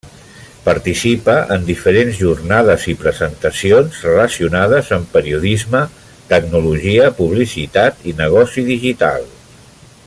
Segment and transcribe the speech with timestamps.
[0.67, 5.83] Participa en diferents jornades i presentacions relacionades en periodisme,
[6.33, 9.31] tecnologia, publicitat i negoci digital.